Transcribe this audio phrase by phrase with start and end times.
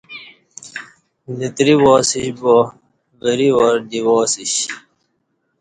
[1.37, 2.55] لتری وا سیش با
[3.23, 4.53] وری وار دی وا سیش